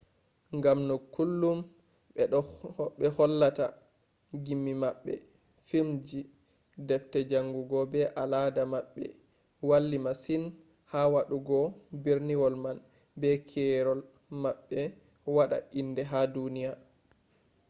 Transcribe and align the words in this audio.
ngam 0.57 0.79
no 0.87 0.95
kullum 1.13 1.57
ɓe 2.97 3.07
hollata 3.15 3.65
gimmi 4.43 4.73
maɓɓe 4.81 5.13
filmji 5.67 6.19
deffte 6.87 7.17
jaangugo 7.29 7.79
be 7.91 7.99
al'ada 8.21 8.61
maɓɓe 8.73 9.03
walli 9.69 9.97
masin 10.05 10.43
ha 10.91 10.99
waɗɗungo 11.13 11.59
berniwol 12.03 12.55
man 12.63 12.77
be 13.19 13.29
keerol 13.49 14.01
maɓɓe 14.43 14.79
waɗa 15.35 15.57
inde 15.79 16.01
ha 16.11 16.19
duniya 16.35 16.71